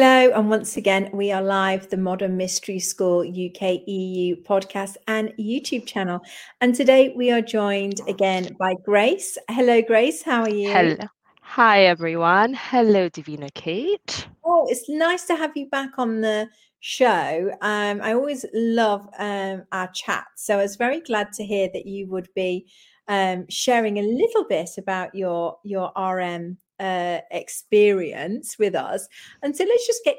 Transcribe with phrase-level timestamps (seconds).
[0.00, 5.30] Hello, and once again, we are live, the Modern Mystery School UK EU podcast and
[5.30, 6.20] YouTube channel.
[6.60, 9.36] And today we are joined again by Grace.
[9.50, 10.22] Hello, Grace.
[10.22, 10.70] How are you?
[10.70, 11.04] Hello.
[11.42, 12.54] Hi, everyone.
[12.54, 14.28] Hello, Divina Kate.
[14.44, 17.50] Oh, it's nice to have you back on the show.
[17.60, 20.26] Um, I always love um, our chat.
[20.36, 22.68] So I was very glad to hear that you would be
[23.08, 29.08] um, sharing a little bit about your your RM uh, experience with us.
[29.42, 30.16] And so let's just get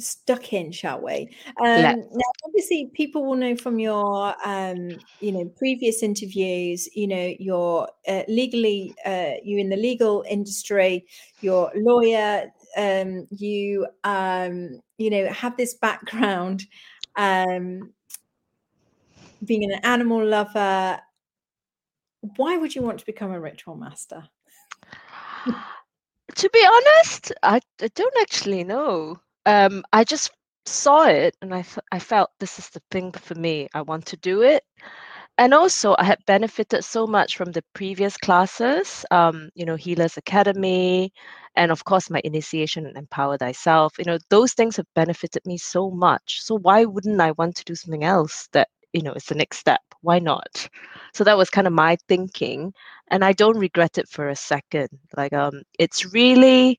[0.00, 1.34] stuck in, shall we?
[1.60, 1.82] Um,
[2.12, 6.88] now, obviously, people will know from your, um, you know, previous interviews.
[6.94, 11.06] You know, you're uh, legally, uh, you in the legal industry.
[11.40, 12.50] You're a lawyer.
[12.76, 16.64] Um, you, um, you know, have this background,
[17.16, 17.92] um,
[19.44, 21.00] being an animal lover.
[22.36, 24.28] Why would you want to become a ritual master?
[26.34, 29.20] to be honest, I, I don't actually know.
[29.46, 30.30] Um, I just
[30.66, 33.68] saw it and I, I felt this is the thing for me.
[33.74, 34.62] I want to do it.
[35.38, 40.16] And also, I had benefited so much from the previous classes, um, you know, Healers
[40.18, 41.12] Academy,
[41.56, 43.94] and of course, my initiation and Empower Thyself.
[43.98, 46.42] You know, those things have benefited me so much.
[46.42, 49.58] So, why wouldn't I want to do something else that, you know, it's the next
[49.58, 49.80] step?
[50.02, 50.68] Why not?
[51.14, 52.72] So, that was kind of my thinking
[53.10, 54.88] and I don't regret it for a second.
[55.16, 56.78] Like um it's really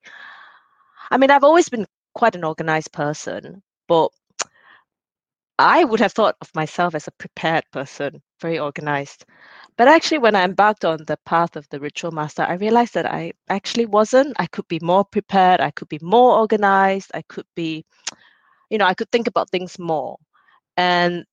[1.11, 4.09] I mean I've always been quite an organized person, but
[5.59, 9.25] I would have thought of myself as a prepared person, very organized.
[9.77, 13.05] But actually, when I embarked on the path of the ritual master, I realized that
[13.05, 14.35] I actually wasn't.
[14.39, 15.61] I could be more prepared.
[15.61, 17.11] I could be more organized.
[17.13, 17.85] I could be,
[18.69, 20.17] you know, I could think about things more.
[20.77, 21.25] And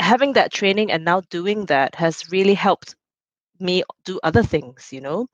[0.00, 2.94] having that training and now doing that has really helped
[3.60, 5.26] me do other things, you know,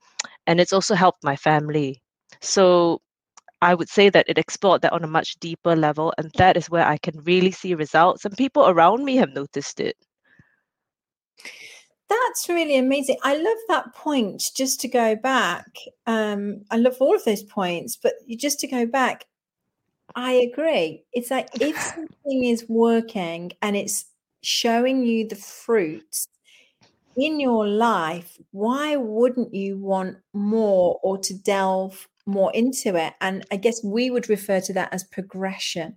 [0.47, 2.01] and it's also helped my family.
[2.41, 3.01] So
[3.61, 6.69] I would say that it explored that on a much deeper level, and that is
[6.69, 9.95] where I can really see results, and people around me have noticed it.
[12.07, 13.17] That's really amazing.
[13.23, 14.43] I love that point.
[14.55, 15.65] Just to go back,
[16.05, 19.25] um, I love all of those points, but just to go back,
[20.15, 21.03] I agree.
[21.13, 24.05] It's like if something is working and it's
[24.45, 26.27] showing you the fruits
[27.17, 33.13] in your life, why wouldn't you want more or to delve more into it?
[33.21, 35.95] And I guess we would refer to that as progression.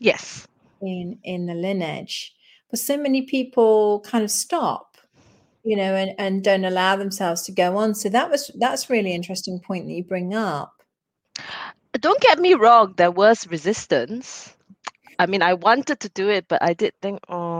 [0.00, 0.46] Yes.
[0.82, 2.34] In in the lineage.
[2.70, 4.96] But so many people kind of stop,
[5.62, 7.94] you know, and, and don't allow themselves to go on.
[7.94, 10.72] So that was that's really interesting point that you bring up.
[12.00, 14.54] Don't get me wrong, there was resistance.
[15.18, 17.55] I mean, I wanted to do it, but I did think, oh,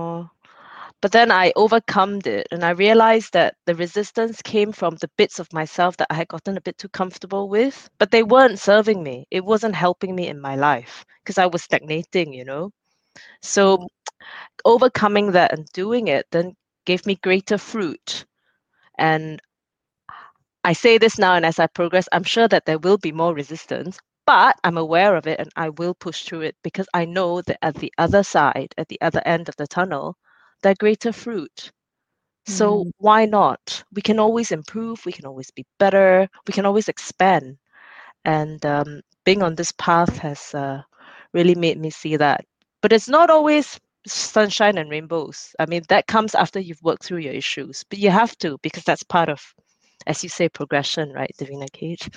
[1.02, 5.38] but then I overcome it and I realized that the resistance came from the bits
[5.38, 9.02] of myself that I had gotten a bit too comfortable with, but they weren't serving
[9.02, 9.26] me.
[9.30, 12.70] It wasn't helping me in my life because I was stagnating, you know.
[13.42, 13.88] So
[14.64, 16.54] overcoming that and doing it then
[16.86, 18.24] gave me greater fruit.
[18.98, 19.40] And
[20.64, 23.34] I say this now, and as I progress, I'm sure that there will be more
[23.34, 27.42] resistance, but I'm aware of it and I will push through it because I know
[27.42, 30.16] that at the other side, at the other end of the tunnel,
[30.66, 31.70] their greater fruit.
[32.46, 32.90] So mm.
[32.98, 33.84] why not?
[33.94, 35.06] We can always improve.
[35.06, 36.28] We can always be better.
[36.46, 37.58] We can always expand.
[38.24, 40.82] And um, being on this path has uh,
[41.32, 42.44] really made me see that.
[42.82, 43.78] But it's not always
[44.08, 45.54] sunshine and rainbows.
[45.60, 47.84] I mean, that comes after you've worked through your issues.
[47.88, 49.54] But you have to because that's part of
[50.06, 52.08] as you say, progression, right, Davina Kate?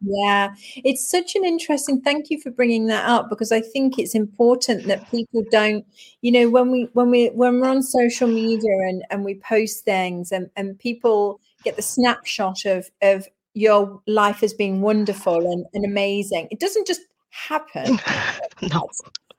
[0.00, 2.00] Yeah, it's such an interesting.
[2.00, 5.84] Thank you for bringing that up because I think it's important that people don't,
[6.22, 9.84] you know, when we when we when we're on social media and and we post
[9.84, 15.64] things and and people get the snapshot of of your life as being wonderful and,
[15.72, 16.46] and amazing.
[16.50, 17.00] It doesn't just
[17.30, 17.98] happen.
[18.62, 18.88] no.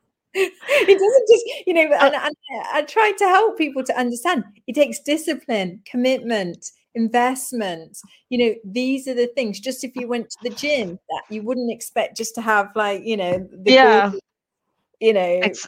[0.34, 2.36] it doesn't just, you know, and, and
[2.72, 7.98] I try to help people to understand it takes discipline, commitment, investment
[8.30, 11.44] you know these are the things just if you went to the gym that you
[11.44, 14.12] wouldn't expect just to have like you know yeah
[15.00, 15.68] you know Ex-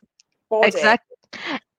[0.64, 1.16] exactly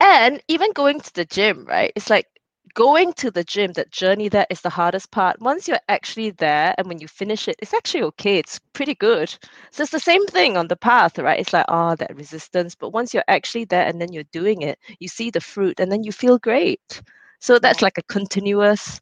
[0.01, 2.27] and even going to the gym right it's like
[2.75, 5.41] going to the gym, that journey there is the hardest part.
[5.41, 8.39] Once you're actually there and when you finish it, it's actually okay.
[8.39, 9.29] It's pretty good.
[9.71, 11.39] So it's the same thing on the path, right?
[11.41, 12.75] It's like, oh, that resistance.
[12.75, 15.91] But once you're actually there and then you're doing it, you see the fruit and
[15.91, 17.03] then you feel great.
[17.41, 19.01] So that's like a continuous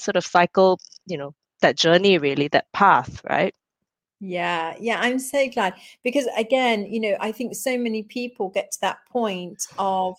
[0.00, 3.54] sort of cycle, you know, that journey really, that path, right?
[4.20, 5.74] Yeah, yeah, I'm so glad
[6.04, 10.16] because again, you know, I think so many people get to that point of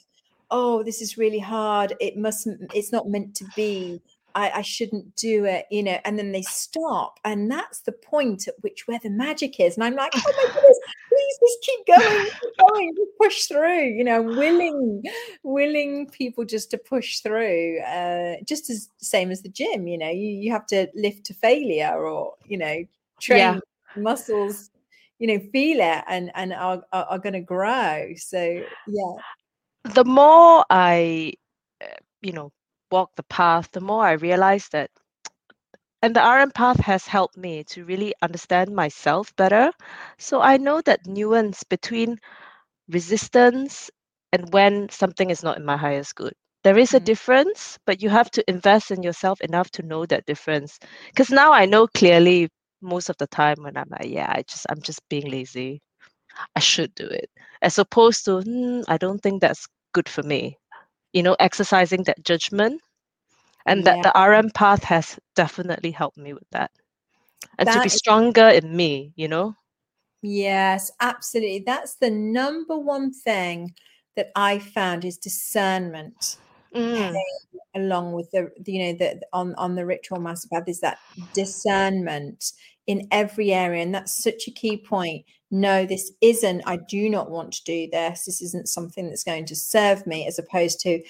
[0.51, 1.95] oh, this is really hard.
[1.99, 4.01] It mustn't, it's not meant to be.
[4.35, 7.19] I, I, shouldn't do it, you know, and then they stop.
[7.23, 9.75] And that's the point at which where the magic is.
[9.75, 10.79] And I'm like, oh my goodness,
[11.09, 15.03] please just keep going, keep going, push through, you know, willing,
[15.43, 17.79] willing people just to push through.
[17.79, 21.33] Uh, just as same as the gym, you know, you, you have to lift to
[21.33, 22.83] failure or, you know,
[23.19, 23.59] train yeah.
[23.95, 24.69] muscles,
[25.19, 28.13] you know, feel it and and are are, are gonna grow.
[28.17, 29.13] So yeah
[29.83, 31.33] the more I,
[31.81, 31.87] uh,
[32.21, 32.51] you know,
[32.91, 34.89] walk the path, the more I realize that,
[36.01, 39.71] and the RM path has helped me to really understand myself better.
[40.17, 42.17] So I know that nuance between
[42.89, 43.89] resistance
[44.33, 46.33] and when something is not in my highest good.
[46.63, 47.05] There is a mm-hmm.
[47.05, 50.79] difference, but you have to invest in yourself enough to know that difference.
[51.07, 52.49] Because now I know clearly
[52.81, 55.81] most of the time when I'm like, yeah, I just I'm just being lazy.
[56.55, 57.29] I should do it,
[57.61, 60.57] as opposed to, hmm, I don't think that's good for me.
[61.13, 62.81] You know, exercising that judgment.
[63.65, 64.01] And yeah.
[64.01, 66.71] that the RM path has definitely helped me with that.
[67.59, 69.55] And that to be stronger is- in me, you know?
[70.23, 71.63] Yes, absolutely.
[71.65, 73.73] That's the number one thing
[74.15, 76.37] that I found is discernment.
[76.75, 77.15] Mm.
[77.75, 80.99] Along with the, you know, the on on the ritual master path is that
[81.33, 82.53] discernment
[82.87, 83.81] in every area.
[83.81, 85.25] And that's such a key point.
[85.51, 88.25] No, this isn't, I do not want to do this.
[88.25, 91.01] This isn't something that's going to serve me, as opposed to,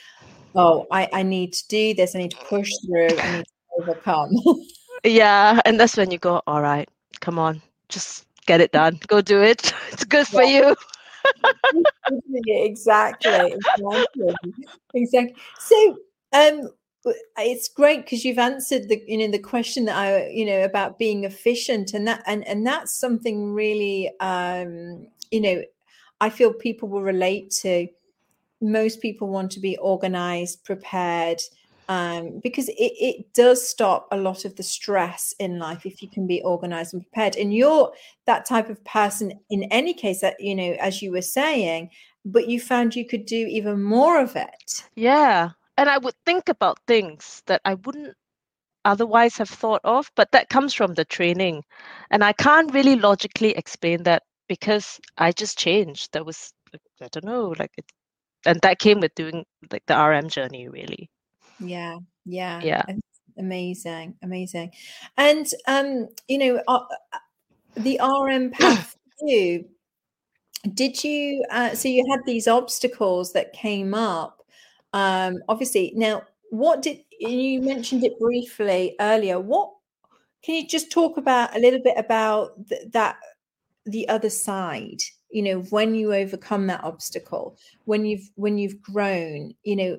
[0.56, 2.16] oh, I, I need to do this.
[2.16, 3.18] I need to push through.
[3.20, 4.32] I need to overcome.
[5.04, 5.60] yeah.
[5.66, 6.90] And that's when you go, all right,
[7.20, 9.00] come on, just get it done.
[9.08, 9.74] Go do it.
[9.92, 10.76] It's good for you.
[12.48, 14.34] exactly, exactly,
[14.94, 15.36] exactly.
[15.60, 15.98] So,
[16.34, 16.70] um,
[17.38, 21.00] it's great because you've answered the you know the question that i you know about
[21.00, 25.62] being efficient and that and and that's something really um you know
[26.20, 27.88] i feel people will relate to.
[28.64, 31.42] Most people want to be organized prepared
[31.90, 36.08] um, because it, it does stop a lot of the stress in life if you
[36.08, 37.36] can be organized and prepared.
[37.36, 37.92] And you're
[38.28, 41.90] that type of person in any case that you know as you were saying
[42.24, 44.84] but you found you could do even more of it.
[44.94, 45.50] Yeah
[45.82, 48.16] and I would think about things that I wouldn't
[48.86, 51.64] otherwise have thought of, but that comes from the training.
[52.12, 56.14] And I can't really logically explain that because I just changed.
[56.14, 56.54] That was,
[57.02, 57.86] I don't know, like, it,
[58.46, 61.10] and that came with doing like the RM journey, really.
[61.60, 62.84] Yeah, yeah, yeah.
[63.40, 64.74] Amazing, amazing.
[65.18, 67.18] And, um, you know, uh, uh
[67.74, 68.96] the RM path
[69.28, 69.66] too,
[70.76, 74.41] did you, uh, so you had these obstacles that came up
[74.94, 79.40] um, obviously, now what did you mentioned it briefly earlier?
[79.40, 79.72] What
[80.44, 83.18] can you just talk about a little bit about th- that
[83.86, 85.02] the other side?
[85.30, 89.98] You know, when you overcome that obstacle, when you've when you've grown, you know,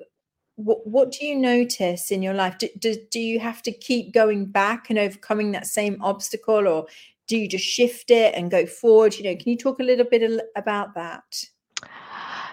[0.55, 2.59] what what do you notice in your life?
[2.59, 6.85] Do, do, do you have to keep going back and overcoming that same obstacle, or
[7.27, 9.15] do you just shift it and go forward?
[9.15, 10.21] You know, can you talk a little bit
[10.55, 11.45] about that?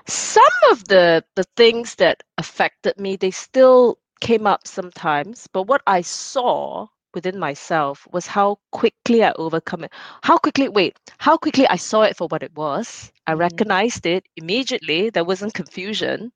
[0.07, 5.83] Some of the the things that affected me they still came up sometimes but what
[5.87, 9.93] i saw within myself was how quickly i overcome it.
[10.23, 13.13] How quickly wait how quickly i saw it for what it was.
[13.27, 13.41] I mm-hmm.
[13.41, 15.11] recognized it immediately.
[15.11, 16.33] There wasn't confusion.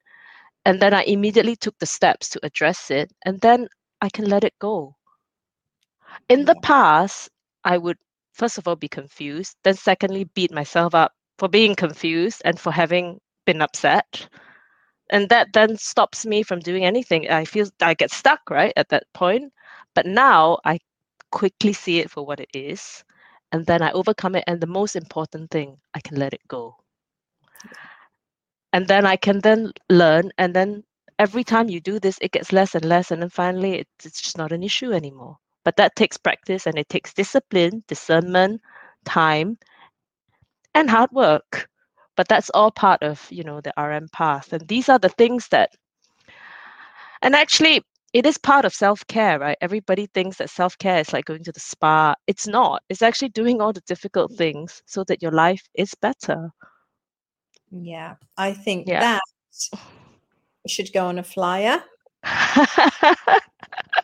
[0.65, 3.69] And then i immediately took the steps to address it and then
[4.01, 4.97] i can let it go.
[6.29, 7.31] In the past
[7.65, 7.99] i would
[8.33, 12.73] first of all be confused then secondly beat myself up for being confused and for
[12.73, 14.29] having been upset.
[15.11, 17.31] And that then stops me from doing anything.
[17.31, 19.53] I feel i get stuck right at that point.
[19.95, 20.79] But now i
[21.31, 23.05] quickly see it for what it is.
[23.53, 24.45] And then i overcome it.
[24.47, 26.77] And the most important thing i can let it go.
[28.73, 30.31] And then i can then learn.
[30.39, 30.85] And then
[31.19, 33.11] every time you do this it gets less and less.
[33.11, 35.39] And then finally it's, it's just not an issue anymore.
[35.65, 36.67] But that takes practice.
[36.67, 38.61] And it takes discipline discernment
[39.05, 39.59] time
[40.75, 41.69] and hard work
[42.17, 45.49] but that's all part of you know the rm path and these are the things
[45.49, 45.71] that
[47.23, 49.59] and actually it is part of self-care right?
[49.61, 52.15] Everybody thinks that self-care is like going to the spa.
[52.29, 52.81] It's not.
[52.89, 56.53] It's actually doing all the difficult things so that your life is better.
[57.73, 59.01] Yeah i think yeah.
[59.01, 59.81] that
[60.69, 61.83] should go on a flyer.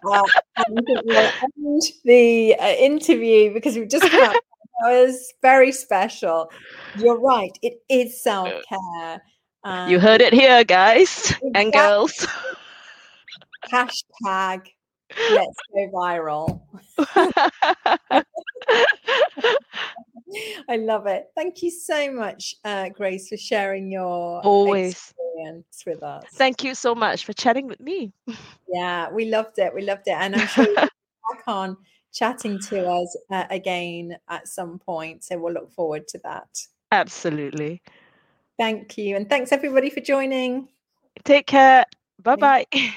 [0.05, 0.23] Uh,
[0.69, 4.35] we'll end the uh, interview because we've just come
[4.83, 6.51] was very special.
[6.97, 7.53] You're right.
[7.63, 9.23] It is self care.
[9.65, 11.51] Um, you heard it here, guys exactly.
[11.55, 12.27] and girls.
[13.71, 14.69] Hashtag
[15.31, 16.61] let's go viral.
[20.69, 21.27] I love it.
[21.35, 26.25] Thank you so much, uh, Grace, for sharing your always experience with us.
[26.35, 28.13] Thank you so much for chatting with me.
[28.69, 29.75] yeah, we loved it.
[29.75, 30.91] We loved it, and I'm sure back
[31.47, 31.77] on
[32.12, 35.25] chatting to us uh, again at some point.
[35.25, 36.49] So we'll look forward to that.
[36.93, 37.83] Absolutely.
[38.59, 40.69] Thank you, and thanks everybody for joining.
[41.25, 41.85] Take care.
[42.23, 42.67] Bye bye.